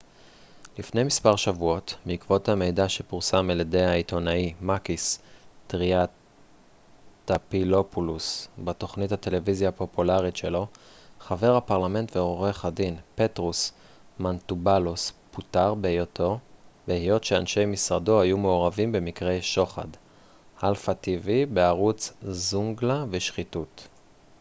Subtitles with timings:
[0.79, 5.19] "לפני מספר שבועות בעקבות המידע שפורסם על ידי העיתונאי מאקיס
[5.67, 10.85] טריאנטאפילופולוס בתוכנית הטלוויזיה הפופולרית שלו "zoungla" בערוץ
[11.19, 13.71] alpha tv חבר הפרלמנט ועורך הדין פטרוס
[14.19, 15.73] מנטובאלוס פוטר
[16.85, 19.87] בהיות שאנשי משרדו היו מעורבים במקרי שוחד
[23.09, 23.87] ושחיתות.